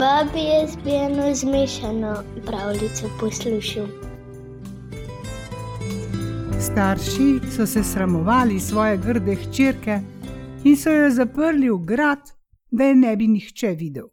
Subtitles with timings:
[0.00, 3.86] Babi, jaz bi eno zmešano pravljico poslušal.
[6.60, 10.00] Starši so se sramovali svoje grde hčerke
[10.64, 12.18] in so jo zaprli v grad,
[12.70, 14.06] da je ne bi nihče videl.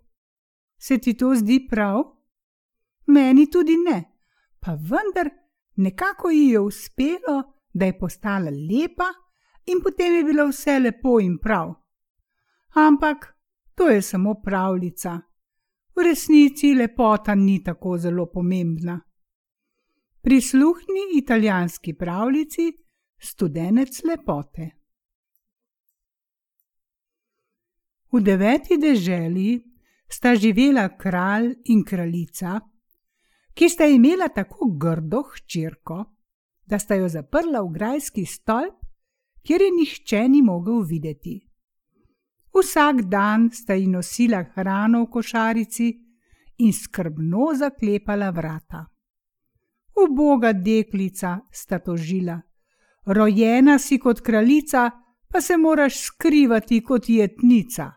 [0.78, 2.04] Se ti to zdi prav?
[3.06, 4.04] Meni tudi ne,
[4.60, 5.30] pa vendar
[5.76, 7.44] nekako ji je uspelo,
[7.74, 9.08] da je postala lepa
[9.66, 11.74] in potem je bilo vse lepo in prav.
[12.74, 13.36] Ampak
[13.76, 15.27] to je samo pravljica.
[15.98, 19.00] V resnici lepota ni tako zelo pomembna.
[20.22, 22.74] Prisluhni italijanski pravljici
[23.18, 24.70] Studenec lepote.
[28.12, 29.58] V deveti deželi
[30.10, 32.60] sta živela kralj in kraljica,
[33.54, 36.04] ki sta imela tako grdo hčerko,
[36.66, 38.78] da sta jo zaprla v grajski stolp,
[39.42, 41.47] kjer je nihče ni mogel videti.
[42.58, 45.88] Vsak dan sta ji nosila hrano v košarici
[46.58, 48.86] in skrbno zaklepala vrata.
[50.04, 52.42] Uboga deklica sta tožila,
[53.06, 54.92] rojena si kot kraljica,
[55.30, 57.92] pa se moraš skrivati kot jetnica.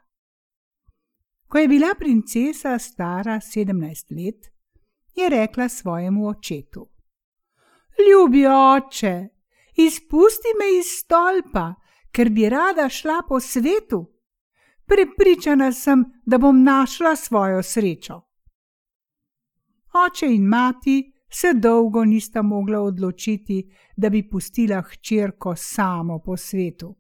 [1.49, 4.47] Ko je bila princesa stara sedemnajst let,
[5.17, 6.89] je rekla svojemu očetu:
[7.99, 9.29] Ljubi oče,
[9.77, 11.75] izpusti me iz stolpa,
[12.13, 14.20] ker bi rada šla po svetu.
[14.91, 18.21] Prepričana sem, da bom našla svojo srečo.
[20.07, 26.97] Oče in mati se dolgo nista mogla odločiti, da bi pustila hčerko samo po svetu.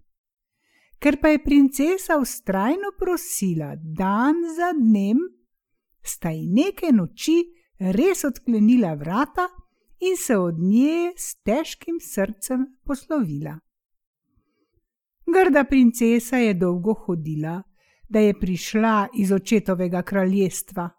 [0.99, 5.19] Ker pa je princesa ustrajno prosila dan za dnem,
[6.03, 7.43] sta ji neke noči
[7.79, 9.49] res odklenila vrata
[10.01, 13.59] in se od nje s težkim srcem poslovila.
[15.35, 17.63] Grda princesa je dolgo hodila,
[18.11, 20.91] da je prišla iz očetovega kraljestva.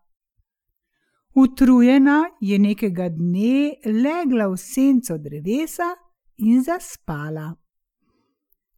[1.36, 5.92] Utrujena je nekega dne legla v senco drevesa
[6.38, 7.52] in zaspala.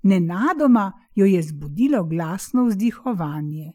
[0.03, 3.73] Nenadoma jo je zbudilo glasno vzdihovanje.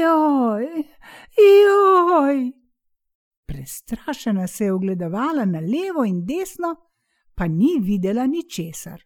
[0.00, 0.66] Joj,
[1.36, 2.52] joj!
[3.46, 6.76] Prestrašena se je ogledovala na levo in desno,
[7.34, 9.02] pa ni videla ničesar.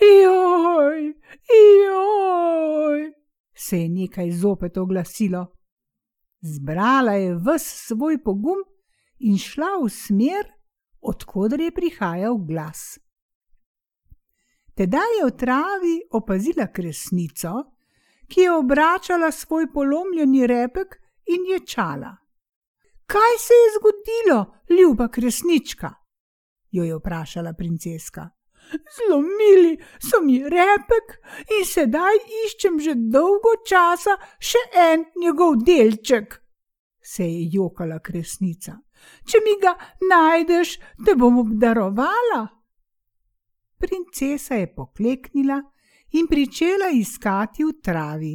[0.00, 1.14] Joj,
[1.84, 3.18] joj!
[3.58, 5.46] Se je nekaj zopet oglasilo.
[6.40, 8.62] Zbrala je ves svoj pogum
[9.18, 10.46] in šla v smer,
[11.00, 12.98] odkudar je prihajal glas.
[14.74, 17.52] Tedaj je v travi opazila kresnico,
[18.28, 22.16] ki je obračala svoj polomljeni repek in ječala.
[23.06, 24.40] Kaj se je zgodilo,
[24.70, 25.94] ljuba kresnička?
[26.70, 28.28] jo je vprašala princeska.
[28.96, 31.14] Zlomili so mi repek
[31.58, 36.36] in sedaj iščem že dolgo časa še en njegov delček,
[37.00, 38.76] se je jokala kresnica.
[39.24, 39.72] Če mi ga
[40.10, 40.76] najdeš,
[41.06, 42.42] te bom obdarovala.
[43.78, 45.60] Princesa je pokleknila
[46.18, 48.34] in pričela iskati v travi.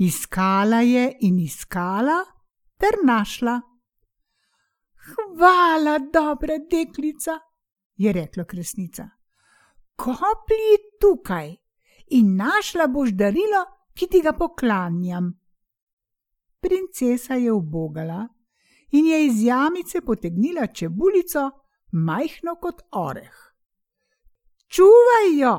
[0.00, 2.20] Iskala je in iskala,
[2.80, 3.60] ter našla.
[5.10, 7.38] Hvala, dobra deklica,
[8.00, 9.08] je rekla kresnica.
[9.96, 11.56] Kopli tukaj
[12.16, 13.60] in našla boš darilo,
[13.94, 15.26] ki ti ga poklanjam.
[16.60, 18.28] Princesa je ubogala
[18.90, 21.50] in je iz jamice potegnila čebulico,
[21.92, 23.36] majhno kot oreh.
[24.68, 25.52] Čuvaj jo,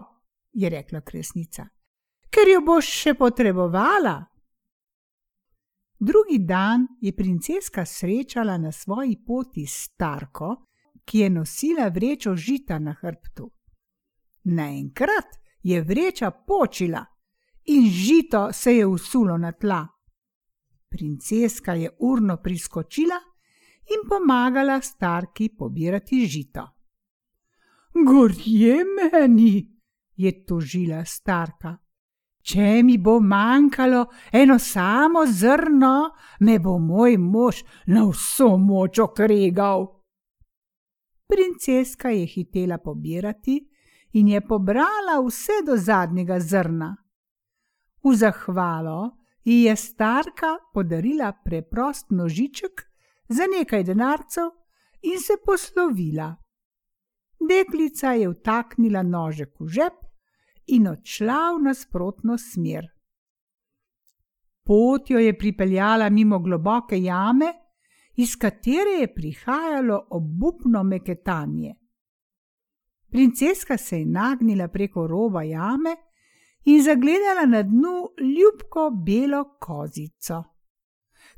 [0.53, 1.67] je rekla kresnica,
[2.29, 4.17] ker jo boš še potrebovala.
[5.99, 10.55] Drugi dan je princeska srečala na svoji poti starko,
[11.05, 13.51] ki je nosila vrečo žita na hrbtu.
[14.43, 17.05] Naenkrat je vreča počila
[17.65, 19.87] in žito se je usulo na tla.
[20.89, 23.19] Princeska je urno priskočila
[23.93, 26.67] in pomagala starki pobirati žito.
[27.93, 29.71] Gorje meni,
[30.15, 31.77] je tožila starka.
[32.41, 36.09] Če mi bo manjkalo eno samo zrno,
[36.39, 39.85] me bo moj mož na vso moč okregal.
[41.31, 43.69] Princeska je hitela pobirati
[44.13, 46.95] in je pobrala vse do zadnjega zrna.
[48.03, 52.81] V zahvalo ji je starka podarila preprost nožiček
[53.29, 54.49] za nekaj denarcev
[55.01, 56.35] in se poslovila.
[57.49, 59.93] Deklica je vtaknila nožek v žep
[60.67, 62.91] in odšla v nasprotno smer.
[64.63, 67.53] Pot jo je pripeljala mimo globoke jame,
[68.15, 71.75] iz katere je prihajalo obupno meketanje.
[73.11, 75.95] Princeska se je nagnila preko roba jame
[76.63, 80.43] in zagledala na dnu ljubko belo kozico.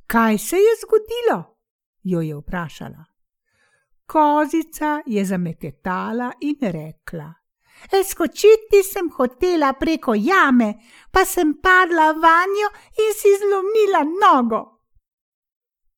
[0.07, 1.53] Kaj se je zgodilo?
[2.03, 3.05] jo je vprašala.
[4.05, 7.33] Kozica je zameketala in rekla:
[8.09, 10.73] Skočiti sem hotela preko jame,
[11.11, 12.69] pa sem padla vanjo
[13.03, 14.72] in si zlomila nogo.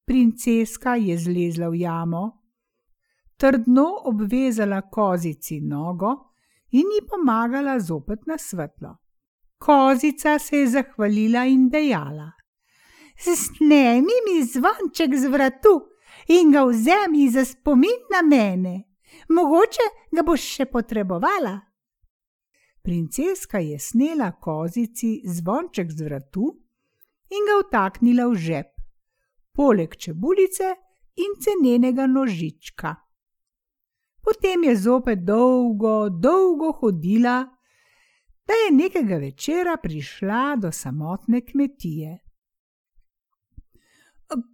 [0.05, 2.43] Princeska je zlezla v jamo,
[3.37, 6.31] trdno obvezala kozici nogo
[6.71, 8.97] in ji pomagala zopet na svetlo.
[9.57, 12.31] Kozica se je zahvalila in dejala:
[13.17, 15.81] Snemi mi zvonček z vratu
[16.27, 18.83] in ga vzemi za spomin na mene.
[19.29, 21.59] Mogoče ga boš še potrebovala.
[22.83, 26.51] Princeska je snela kozici zvonček z vratu
[27.31, 28.74] in ga vtaknila v žep,
[29.55, 30.75] poleg čebulice
[31.15, 32.95] in cenenega nožička.
[34.21, 37.45] Potem je zopet dolgo, dolgo hodila,
[38.47, 42.17] da je nekega večera prišla do samotne kmetije.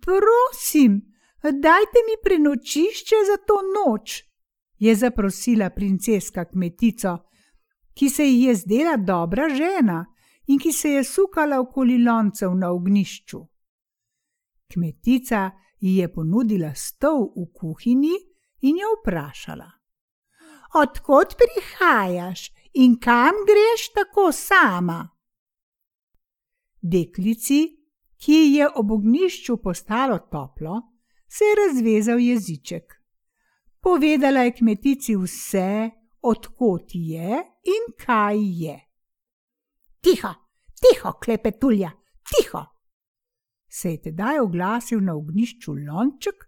[0.06, 1.02] Prosim,
[1.44, 4.24] dajte mi prenočišče za to noč,
[4.80, 7.18] je zaprosila princeska kmetico,
[7.94, 10.06] ki se ji je zdela dobra žena
[10.48, 13.51] in ki se je sukala okoli loncev na ognišču.
[14.74, 18.16] Kmetica ji je ponudila stol v kuhinji
[18.62, 19.72] in jo vprašala:
[20.74, 25.10] Odkot prihajaš in kam greš tako sama?
[26.82, 27.62] Deklici,
[28.18, 30.82] ki ji je ob ognišču postalo toplo,
[31.28, 32.94] se je razvezal jeziček.
[33.82, 35.90] Povedala je kmetici vse,
[36.22, 37.44] odkot je
[37.76, 38.78] in kaj je.
[40.02, 40.34] Tiho,
[40.82, 41.92] tiho, klepetulja!
[43.72, 46.44] Se je tedaj oglasil na ognišču lonček,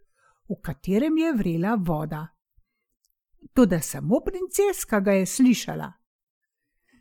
[0.50, 2.28] v katerem je vrela voda.
[3.54, 5.92] Toda samo princeska ga je slišala.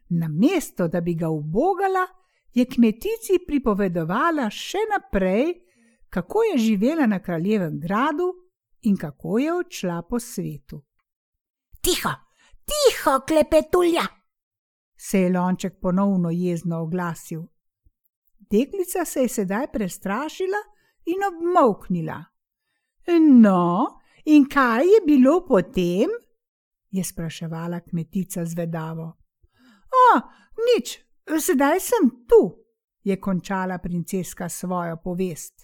[0.08, 2.06] Namesto da bi ga ubogala,
[2.54, 5.54] je kmetici pripovedovala še naprej,
[6.12, 8.28] kako je živela na kraljevem gradu
[8.82, 10.82] in kako je odšla po svetu.
[11.80, 12.12] Tiho,
[12.68, 14.04] tiho, klepetulja!
[15.02, 17.42] se je lonček ponovno jezno oglasil.
[18.52, 20.60] Deklica se je sedaj prestrašila
[21.04, 22.24] in obmoknila.
[23.20, 23.86] No,
[24.24, 26.10] in kaj je bilo potem?
[26.90, 29.06] je spraševala kmetica zvedavo.
[29.92, 30.20] O,
[30.68, 30.98] nič,
[31.40, 32.42] sedaj sem tu,
[33.04, 35.54] je končala princeska svojo povest.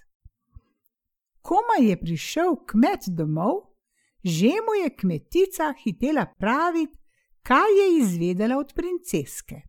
[1.43, 3.77] Komaj je prišel kmet domov,
[4.25, 6.97] že mu je kmetica hitela praviti,
[7.43, 9.63] kaj je izvedela od princeske.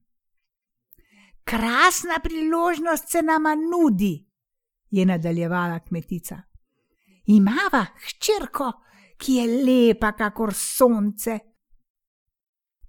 [1.50, 4.28] Krasna priložnost se nama nudi,
[4.90, 6.42] je nadaljevala kmetica.
[7.26, 8.72] Imava hčerko,
[9.18, 11.40] ki je lepa kakor sonce,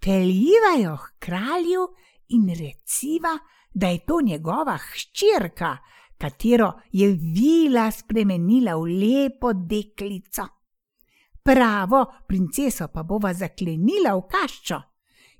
[0.00, 1.86] peljiva jo k kralju
[2.28, 3.32] in reciva,
[3.74, 5.78] da je to njegova hčerka,
[6.18, 10.46] katero je vila spremenila v lepo deklico.
[11.42, 14.82] Pravo princeso pa bova zaklenila v kaščo,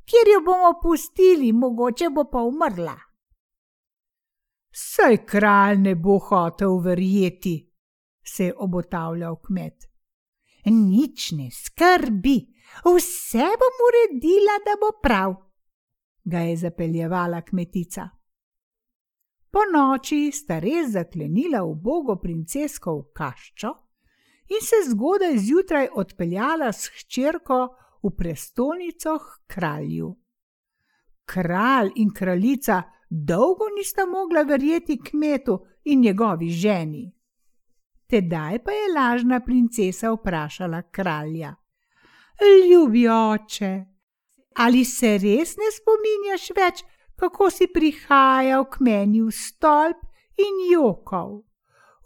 [0.08, 3.09] kjer jo bomo pustili, mogoče bo pa umrla.
[4.70, 7.56] Saj kralj ne bo hotel verjeti,
[8.22, 9.87] se je obotavljal kmet.
[10.64, 12.38] Nič ne skrbi,
[12.84, 15.34] Vse bom uredila, da bo prav,
[16.24, 18.08] ga je zapeljevala kmetica.
[19.50, 23.72] Po noči sta res zaklenila ubogo princesko v kaščo
[24.55, 27.58] in se zgodaj zjutraj odpeljala s hčerko
[28.03, 30.12] v prestolnico kralju.
[31.27, 37.12] Kralj in kraljica dolgo nista mogla verjeti kmetu in njegovi ženi.
[38.06, 41.55] Tedaj pa je lažna princesa vprašala kralja:
[42.70, 43.84] Ljubi oče,
[44.56, 46.84] ali se res ne spominjaš več,
[47.17, 50.06] kako si prihajal k meni v stolp
[50.38, 51.43] in jokal?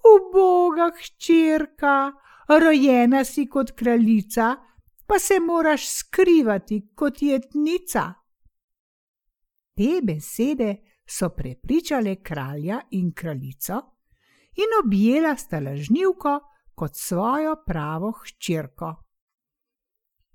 [0.04, 2.12] Uboga hčerka,
[2.49, 4.56] rojena si kot kraljica,
[5.06, 8.12] pa se moraš skrivati kot jetnica.
[9.76, 13.80] Te besede so prepričale kralja in kraljico
[14.56, 16.40] in objela sta lažnivko
[16.75, 18.94] kot svojo pravo hčerko.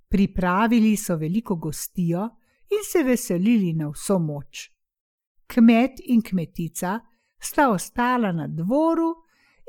[0.08, 2.30] Pripravili so veliko gostijo
[2.70, 4.70] in se veselili na vso moč.
[5.48, 7.00] Kmet in kmetica
[7.40, 9.10] sta ostala na dvoru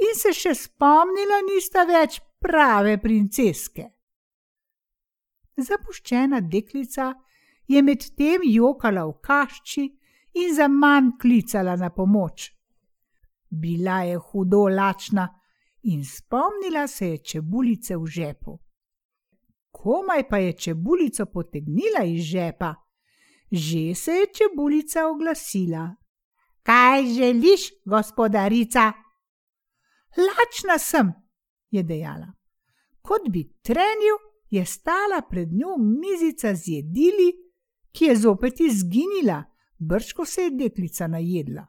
[0.00, 3.86] in se še spomnila, nista več prave princeske.
[5.60, 7.12] Zapuščena deklica
[7.68, 9.84] je medtem jokala v kašči
[10.34, 12.50] in za manj klicala na pomoč.
[13.50, 15.28] Bila je hudo lačna
[15.82, 18.58] in spomnila se je čebulice v žepu
[19.82, 22.74] komaj pa je čebulico potegnila iz žepa.
[23.50, 25.96] Že se je čebulica oglasila.
[26.62, 28.92] Kaj želiš, gospodarica?
[30.16, 31.12] Lačna sem,
[31.70, 32.32] je dejala.
[33.02, 34.16] Kot bi trenil,
[34.50, 37.32] je stala pred njo mizica z jedili,
[37.92, 39.44] ki je zopet izginila,
[39.80, 41.66] brško se je deklica najedla.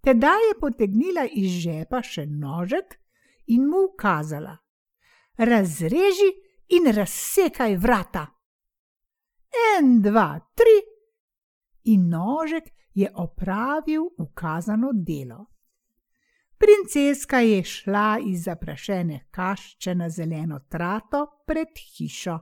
[0.00, 2.98] Tedaj je potegnila iz žepa še nožek
[3.46, 4.56] in mu ukazala:
[5.38, 6.30] Razreži
[6.68, 8.26] in razsekaj vrata.
[9.78, 10.78] En, dva, tri,
[11.84, 15.46] in nožek je opravil ukazano delo.
[16.58, 22.38] Princeska je šla iz zaprašene kašče na zeleno trato pred hišo.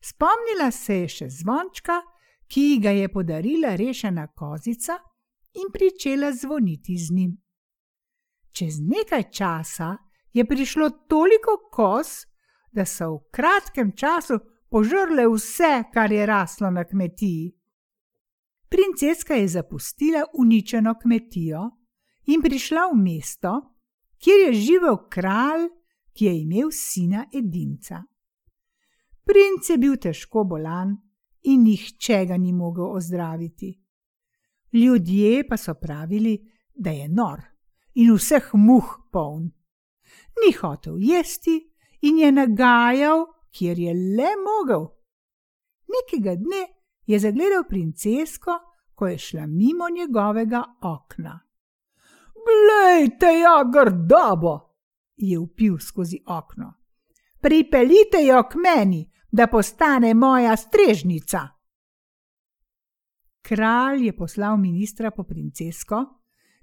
[0.00, 2.00] Spomnila se je še zvončka,
[2.48, 4.98] ki ga je podarila rešena kozica,
[5.54, 7.42] in pričela zvoniti z njim.
[8.52, 9.96] Čez nekaj časa
[10.32, 12.26] je prišlo toliko kos,
[12.72, 14.38] da so v kratkem času
[14.70, 17.52] požrle vse, kar je raslo na kmetiji.
[18.68, 21.70] Princeska je zapustila uničeno kmetijo
[22.26, 23.52] in prišla v mesto,
[24.18, 25.68] kjer je živel kralj,
[26.12, 28.02] ki je imel sina edinca.
[29.24, 30.96] Princ je bil težko bolan
[31.42, 33.78] in nihče ga ni mogel ozdraviti.
[34.72, 36.38] Ljudje pa so pravili,
[36.74, 37.42] da je nor
[37.94, 39.50] in vseh muh poln.
[40.38, 41.56] Ni hotel jesti
[42.00, 44.86] in je nagajal, kjer je le mogel.
[45.88, 46.62] Nekega dne
[47.06, 48.58] je zagledal princesko,
[48.94, 51.40] ko je šla mimo njegovega okna.
[52.48, 54.60] Glejte, ja, grdobo,
[55.16, 56.74] je upil skozi okno.
[57.40, 61.48] Pripeljite jo k meni, da postane moja strežnica.
[63.42, 66.04] Kralj je poslal ministra po princesko,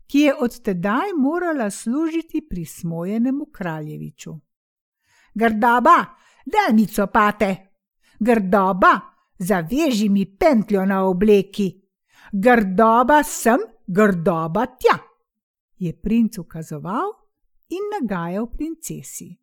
[0.07, 4.39] ki je od tedaj morala služiti pri smojenemu kraljeviču.
[5.33, 5.97] Grdoba,
[6.45, 7.55] da mi copate,
[8.19, 8.99] grdoba,
[9.37, 11.81] zaveži mi pentljo na obleki,
[12.31, 15.15] grdoba sem, grdoba tja
[15.77, 17.11] je princ ukazoval
[17.69, 19.37] in nagajal princesi.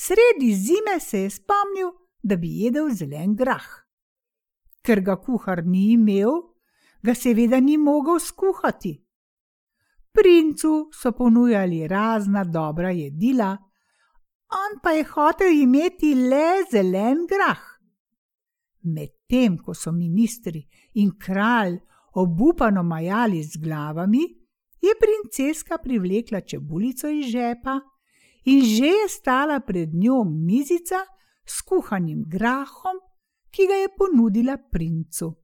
[0.00, 1.90] Sredi zime se je spomnil,
[2.22, 3.66] da bi jedel zelen grah.
[4.82, 6.36] Ker ga kuhar ni imel,
[7.02, 8.92] ga seveda ni mogel skuhati.
[10.14, 13.50] Princu so ponujali razna dobra jedila,
[14.60, 17.66] on pa je hotel imeti le zelen grah.
[18.94, 20.62] Medtem ko so ministri
[20.94, 21.80] in kralj
[22.14, 24.24] obupano majali z glavami,
[24.80, 27.80] je princeska privlekla čebulico iz žepa
[28.48, 31.04] in že je stala pred njo mizica
[31.44, 32.96] s kuhanim grahom,
[33.50, 35.34] ki ga je ponudila princu.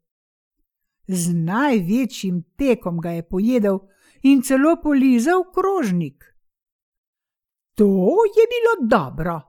[1.09, 3.79] Z največjim tekom ga je pojedel
[4.23, 6.25] in celo polizal krožnik.
[7.77, 9.41] To je bilo dobro,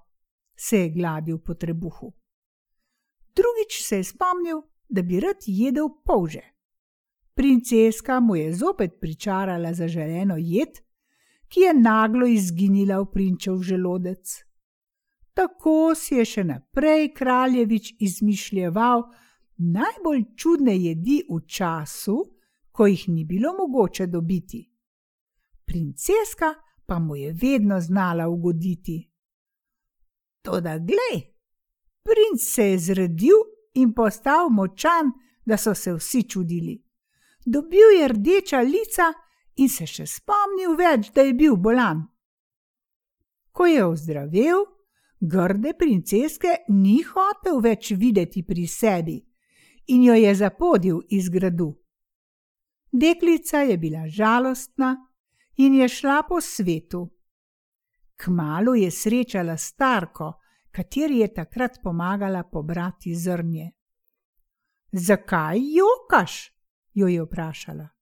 [0.55, 2.11] se je gladil po trebuhu.
[3.35, 6.43] Drugič se je spomnil, da bi rad jedel polže.
[7.35, 10.84] Princeska mu je zopet pričarala zaželeno jed,
[11.55, 14.43] ki je naglo izginila v prinčev želodec.
[15.33, 19.03] Tako si je še naprej kraljevič izmišljeval
[19.57, 22.17] najbolj čudne jedi v času,
[22.71, 24.65] ko jih ni bilo mogoče dobiti.
[25.65, 26.51] Princeska
[26.85, 28.97] pa mu je vedno znala ugoditi.
[30.41, 31.21] Toda glej,
[32.03, 33.39] princ se je zredil
[33.79, 36.85] in postal močan, da so se vsi čudili
[37.45, 39.13] dobil je rdeča lica
[39.57, 42.03] in se še spomnil več, da je bil bolan.
[43.55, 44.65] Ko je ozdravel,
[45.21, 49.19] grde princeske ni hotel več videti pri sebi
[49.87, 51.69] in jo je zapodil iz gradu.
[52.91, 54.95] Deklica je bila žalostna
[55.57, 57.05] in je šla po svetu.
[58.15, 60.33] Kmalo je srečala starko,
[60.71, 63.71] kateri je takrat pomagala pobrati zrnje.
[64.91, 66.51] Zakaj jokaš?
[66.93, 67.94] jo je vprašala.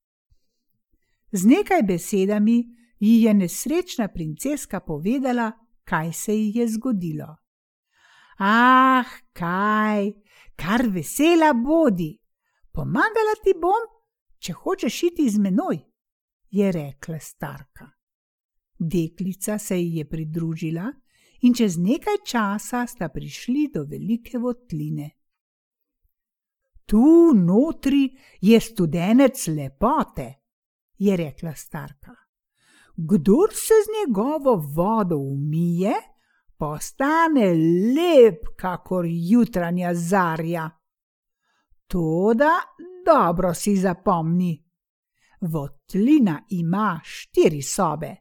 [1.34, 2.58] Z nekaj besedami
[3.00, 5.52] ji je nesrečna princeska povedala,
[5.84, 7.36] kaj se ji je zgodilo.
[8.38, 10.12] Ah, kaj,
[10.56, 12.12] kar vesela bodi,
[12.72, 13.90] pomagala ti bom,
[14.38, 15.80] če hočeš iti z menoj,
[16.52, 17.90] je rekla starka.
[18.80, 20.92] Deklica se ji je pridružila
[21.42, 25.10] in čez nekaj časa sta prišli do velike votline.
[26.86, 28.10] Tu notri
[28.42, 30.43] je studenec lepote,
[30.98, 32.12] je rekla starka.
[32.96, 35.94] Kdor se z njegovo vodo umije,
[36.58, 37.54] postane
[37.96, 40.70] lep, kakor jutranja zarja.
[41.88, 42.52] Toda
[43.06, 44.64] dobro si zapomni.
[45.42, 48.16] Votlina ima štiri sobe.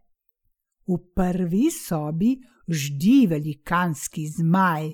[0.87, 2.37] V prvi sobi
[2.69, 4.93] ždi velikanski zmaj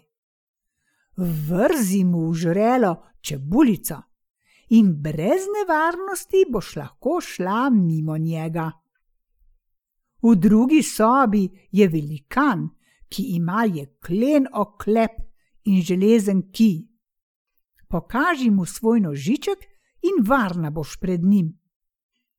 [1.18, 4.02] vrzi mu v žrelo čebulico
[4.68, 8.70] in brez nevarnosti boš lahko šla mimo njega.
[10.22, 12.68] V drugi sobi je velikan,
[13.08, 15.10] ki ima jeklen oklep
[15.64, 16.88] in železen kij.
[17.88, 19.58] Pokaži mu svoj nožiček
[20.02, 21.54] in varna boš pred njim.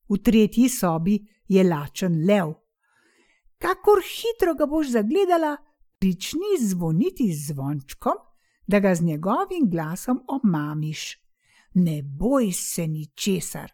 [0.09, 2.53] V tretji sobi je lačen lev.
[3.57, 5.57] Kakor hitro ga boš zagledala,
[5.99, 8.17] prični zvoniti z zvončkom,
[8.67, 11.18] da ga z njegovim glasom omamiš.
[11.73, 13.71] Ne boj se ničesar.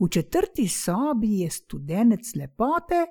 [0.00, 3.06] V četrti sobi je studenec lepote,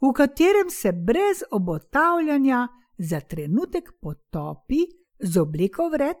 [0.00, 2.68] v katerem se brez obotavljanja
[2.98, 4.86] za trenutek potopi
[5.18, 6.16] z obleko vred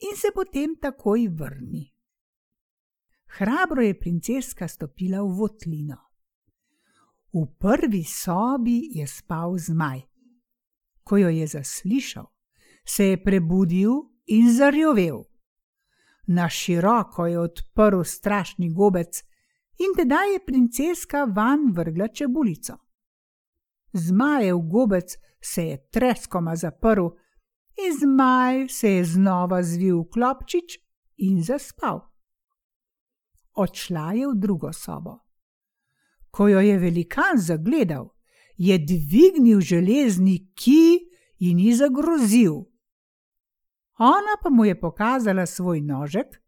[0.00, 1.92] in se potem takoj vrni.
[3.26, 5.96] Hrabro je princeska stopila v votlino.
[7.32, 10.00] V prvi sobi je spal zmaj.
[11.04, 12.26] Ko jo je zaslišal,
[12.84, 13.92] se je prebudil
[14.26, 15.29] in zarjovel.
[16.32, 19.22] Na široko je odprl strašni gobec
[19.78, 22.76] in tedaj je princeska van vrgla čebulico.
[23.92, 27.06] Zmajev gobec se je treskoma zaprl
[27.84, 30.78] in zmaj se je znova zvil v klopčič
[31.16, 32.00] in zaspal.
[33.54, 35.18] Odšla je v drugo sobo.
[36.30, 38.14] Ko jo je velikan zagledal,
[38.56, 42.70] je dvignil železni ki in ji zagrozil.
[44.00, 46.40] Ona pa mu je pokazala svoj nožek,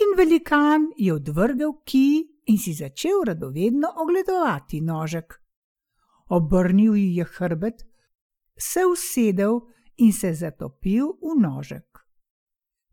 [0.00, 5.40] in velikan je odvrgel ki in si začel radovedno ogledovati nožek.
[6.28, 7.84] Obrnil ji je hrbet,
[8.58, 9.60] se usedel
[9.96, 11.98] in se zatopil v nožek.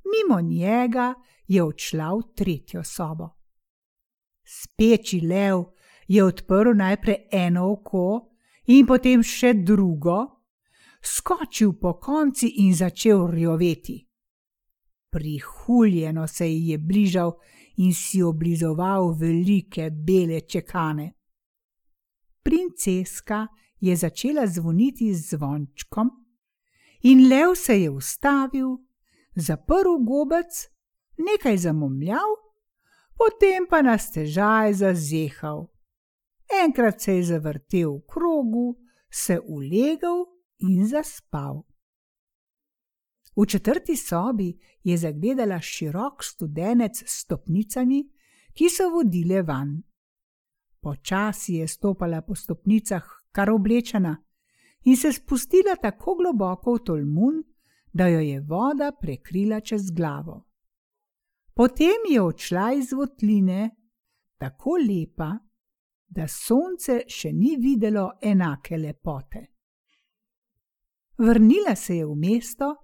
[0.03, 1.13] Mimo njega
[1.47, 3.29] je odšla v tretjo sobo.
[4.43, 5.63] Speči lev
[6.07, 8.27] je odprl najprej eno oko
[8.67, 10.40] in potem še drugo,
[11.03, 14.07] skočil po konci in začel rjoveti.
[15.11, 17.31] Prihuljeno se ji je bližal
[17.77, 21.13] in si oblizoval velike bele čekane.
[22.43, 23.47] Princeska
[23.79, 26.09] je začela zvoniti z zvončkom,
[27.01, 28.77] in lev se je ustavil,
[29.35, 30.69] zaprl gobec,
[31.17, 32.35] nekaj zamomljal,
[33.17, 35.67] potem pa na stežaj zazehal.
[36.65, 38.77] Enkrat se je zavrtel v krogu,
[39.11, 40.25] se ulegel
[40.61, 41.63] in zaspal.
[43.35, 48.03] V četrti sobi je zagledala širok studenec s stopnicami,
[48.53, 49.81] ki so vodile van.
[50.81, 54.17] Počasi je stopala po stopnicah, kar oblečena,
[54.83, 57.43] in se spustila tako globoko v tolmun,
[57.93, 60.47] da jo je voda prekrila čez glavo.
[61.53, 63.69] Potem je odšla iz votline,
[64.37, 65.37] tako lepa,
[66.07, 69.50] da sonce še ni videlo enake lepote.
[71.21, 72.75] Vrnila se je v mesto,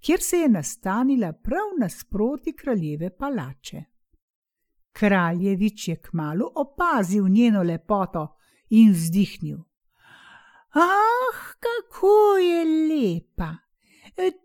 [0.00, 3.84] kjer se je nastanila prav nasproti kraljeve palače.
[4.92, 8.36] Kraljevič je kmalo opazil njeno lepoto
[8.70, 9.58] in vzdihnil:
[10.74, 13.50] Ah, kako je lepa!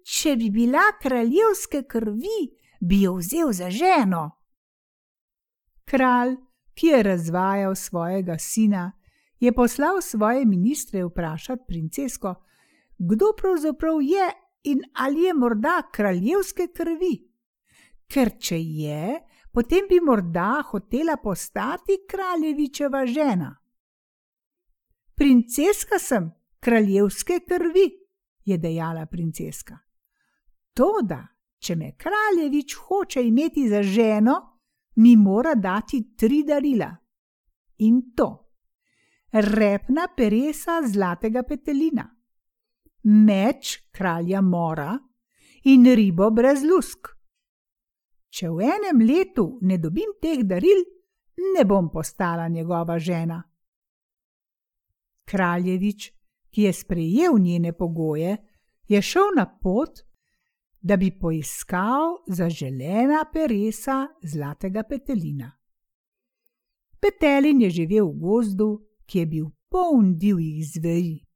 [0.05, 2.39] Če bi bila kraljevske krvi,
[2.81, 4.31] bi jo vzel za ženo.
[5.85, 6.35] Kralj,
[6.73, 8.91] ki je razvajal svojega sina,
[9.39, 12.35] je poslal svoje ministre vprašati princesko,
[12.99, 14.27] kdo pravzaprav je
[14.63, 17.13] in ali je morda kraljevske krvi.
[18.07, 19.19] Ker če je,
[19.51, 23.55] potem bi morda hotela postati kraljevičeva žena.
[25.15, 27.87] Princeska sem kraljevske krvi,
[28.45, 29.77] je dejala princeska.
[30.73, 31.27] Toda,
[31.59, 34.35] če me kraljevič hoče imeti za ženo,
[34.95, 36.95] mi mora dati tri darila.
[37.77, 38.29] In to:
[39.31, 42.18] repna peresa zlatega petelina,
[43.03, 44.97] meč kralja mora
[45.63, 47.07] in ribo brez lusk.
[48.29, 50.83] Če v enem letu ne dobim teh daril,
[51.55, 53.39] ne bom postala njegova žena.
[55.25, 56.11] Kraljevič,
[56.49, 58.37] ki je sprejel njene pogoje,
[58.87, 60.01] je šel na pot,
[60.81, 65.51] da bi poiskal zaželena peresa zlatega petelina.
[66.99, 68.69] Petelin je živel v gozdu,
[69.05, 71.28] ki je bil poln divjih zveri.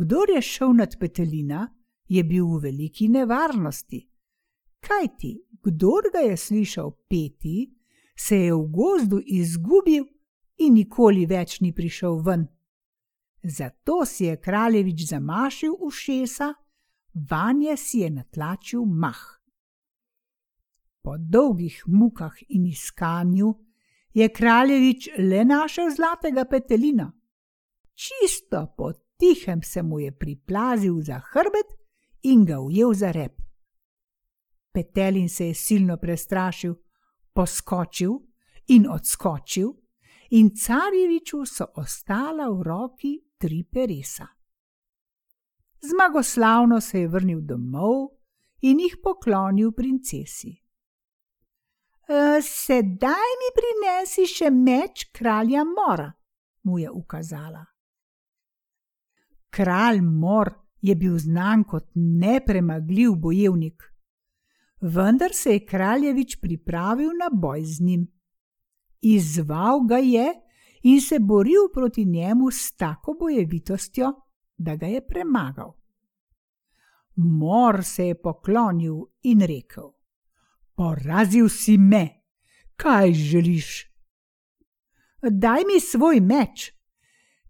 [0.00, 1.66] Kdor je šel nad petelina,
[2.08, 4.00] je bil v veliki nevarnosti.
[4.80, 7.68] Kaj ti, kdor ga je slišal peti,
[8.16, 10.06] se je v gozdu izgubil
[10.64, 12.48] in nikoli več ni prišel ven.
[13.42, 16.54] Zato si je kraljevič zamašil ušesa
[17.14, 19.20] vanje si je natlačil mah.
[21.02, 23.54] Po dolgih mukah in iskanju
[24.14, 27.12] je kraljevič le našel zlatega petelina.
[27.94, 31.76] Čisto po tihem se mu je priplazil za hrbet
[32.22, 33.40] in ga ujel za rep.
[34.72, 36.74] Petelin se je silno prestrašil,
[37.32, 38.12] poskočil
[38.68, 39.72] in odskočil
[40.30, 44.26] in carjeviču so ostala v roki tri peresa.
[45.80, 48.08] Zmagoslavno se je vrnil domov
[48.60, 50.52] in jih poklonil princesi.
[52.08, 56.10] E, sedaj mi prinesi še meč kralja Mora,
[56.62, 57.69] mu je ukazala.
[59.50, 63.82] Kralj Mor je bil znan kot nepremagljiv bojevnik,
[64.80, 68.06] vendar se je kraljevič pripravil na boj z njim.
[69.00, 70.34] Izval ga je
[70.82, 74.12] in se boril proti njemu s tako bojevitostjo,
[74.56, 75.72] da ga je premagal.
[77.16, 79.92] Mor se je poklonil in rekel:
[80.74, 82.08] Porazil si me,
[82.76, 83.90] kaj želiš?
[85.22, 86.79] Daj mi svoj meč.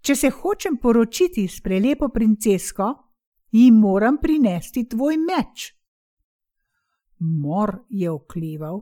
[0.01, 2.89] Če se hočem poročiti s prelepo princesko,
[3.53, 5.67] ji moram prinesti tvoj meč.
[7.21, 8.81] Mor je okleval,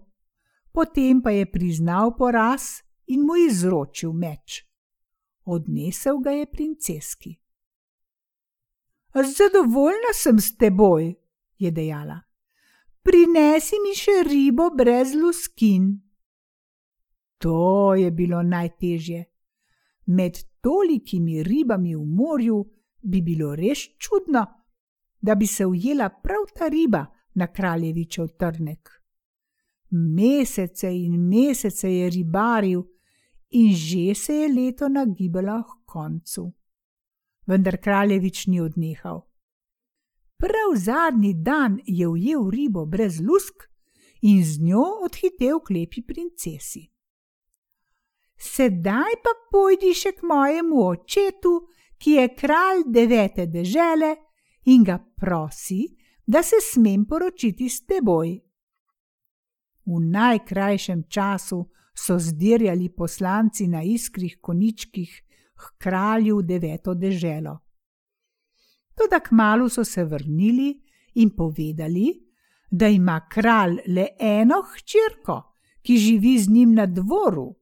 [0.72, 4.62] potem pa je priznal poraz in mu izročil meč.
[5.44, 7.34] Odnesel ga je princeski.
[9.14, 11.14] Zadovoljna sem s teboj,
[11.58, 12.20] je dejala.
[13.02, 15.88] Prinesi mi še ribo brez luskin.
[17.38, 19.24] To je bilo najtežje.
[20.06, 22.64] Med tolikimi ribami v morju
[23.02, 24.44] bi bilo res čudno,
[25.20, 28.88] da bi se ujela prav ta riba na kraljevičev trnek.
[29.90, 32.82] Mesece in mesece je ribaril
[33.50, 36.52] in že se je leto nagibalo k koncu.
[37.46, 39.24] Vendar kraljevič ni odnehal.
[40.36, 43.64] Prav zadnji dan je ujel ribo brez lusk
[44.22, 46.90] in z njo odhitel k lepi princesi.
[48.38, 51.54] Sedaj pa pojdi še k mojemu očetu,
[51.98, 54.14] ki je kralj devete dežele,
[54.70, 55.96] in ga prosi,
[56.26, 58.36] da se smem poročiti s teboj.
[59.88, 65.10] V najkrajšem času so zdirjali poslanci na iskrih koničkih
[65.56, 67.58] k kralju deveto deželo.
[68.94, 70.76] Toda kmalo so se vrnili
[71.14, 72.12] in povedali,
[72.70, 75.42] da ima kralj le eno hčerko,
[75.82, 77.57] ki živi z njim na dvoru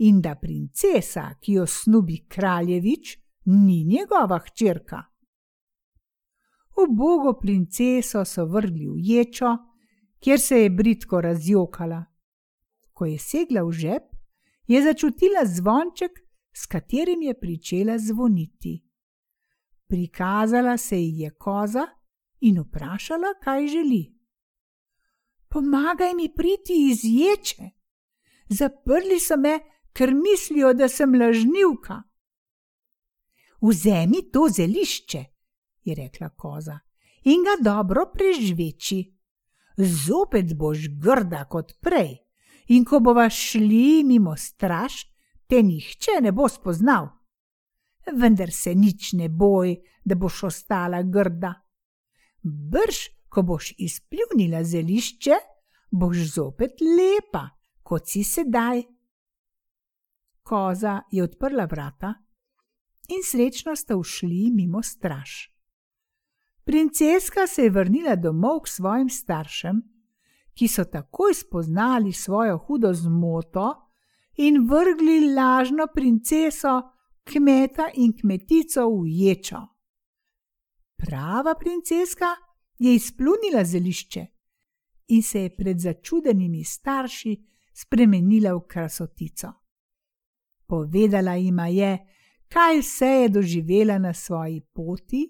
[0.00, 5.02] in da princesa, ki jo snubi kraljevič, ni njegova hčerka.
[6.80, 9.56] Ubogo princeso so vrgli v ječo,
[10.20, 12.04] kjer se je britko razjokala.
[12.92, 14.02] Ko je segla v žep,
[14.66, 16.20] je začutila zvonček,
[16.52, 18.80] s katerim je pričela zvoniti.
[19.86, 21.86] Prikazala se ji je koza
[22.40, 24.14] in vprašala, kaj želi.
[25.48, 27.70] Pomagaj mi priti iz ječe.
[28.48, 29.60] Zaprli so me
[29.92, 32.02] ker mislijo, da sem lažnivka.
[33.60, 35.24] Vzemi to zelišče,
[35.84, 36.78] je rekla koza,
[37.24, 39.00] in ga dobro prežveči.
[39.76, 42.16] Zopet boš grda kot prej,
[42.68, 45.04] in ko bova šli mimo straž,
[45.46, 47.08] te nihče ne bo spoznal.
[48.16, 51.54] Vendar se nič ne boj, da boš ostala grda.
[52.42, 52.98] Brž,
[53.28, 55.36] ko boš izpljunila zelišče,
[55.90, 57.48] boš zopet lepa,
[57.82, 58.82] kot si sedaj
[60.50, 62.14] koza je odprla vrata
[63.08, 65.30] in srečno sta ušli mimo straž.
[66.64, 69.82] Princeska se je vrnila domov k svojim staršem,
[70.54, 73.68] ki so takoj spoznali svojo hudo zmoto
[74.36, 76.82] in vrgli lažno princeso,
[77.24, 79.60] kmeta in kmetico v ječo.
[80.96, 82.34] Prava princeska
[82.78, 84.26] je izplunila zelišče
[85.08, 87.36] in se je pred začudenimi starši
[87.72, 89.52] spremenila v krasotico.
[90.70, 91.98] Povedala jima je,
[92.48, 95.24] kaj vse je doživela na svoji poti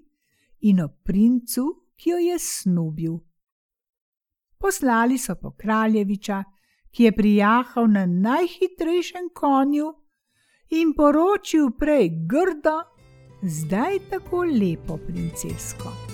[0.60, 1.64] in o princu,
[1.96, 3.14] ki jo je snubil.
[4.58, 6.42] Poslali so po kraljeviča,
[6.90, 9.88] ki je prijahal na najhitrejšem konju
[10.70, 12.76] in poročil prej grdo,
[13.42, 16.09] zdaj tako lepo princesko.